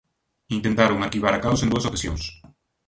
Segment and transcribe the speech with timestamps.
[0.57, 2.23] Intentaron arquivar a causa en dúas ocasións.